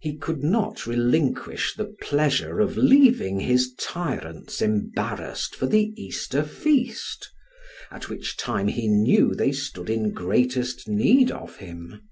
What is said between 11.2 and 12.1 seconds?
of him.